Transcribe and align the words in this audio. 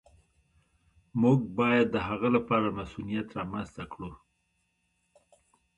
موږ 1.21 1.39
باید 1.59 1.87
د 1.91 1.97
هغه 2.07 2.27
لپاره 2.35 2.75
مصونیت 2.79 3.27
رامنځته 3.39 3.83
کړو. 3.91 4.11